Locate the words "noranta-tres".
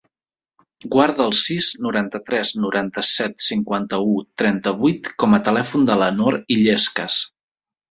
1.87-2.53